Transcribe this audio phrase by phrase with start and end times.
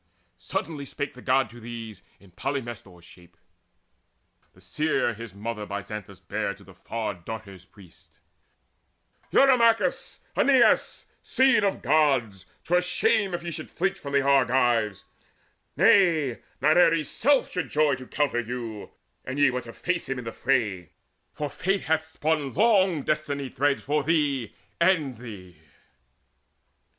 [0.39, 3.37] Suddenly spake the God to these In Polymestor's shape,
[4.53, 8.09] the seer his mother By Xanthus bare to the Far darter's priest:
[9.29, 15.03] "Eurymachus, Aeneas, seed of Gods, 'Twere shame if ye should flinch from Argives!
[15.77, 18.89] Nay, Not Ares' self should joy to encounter you,
[19.23, 20.93] An ye would face him in the fray;
[21.31, 25.57] for Fate Hath spun long destiny threads for thee and thee."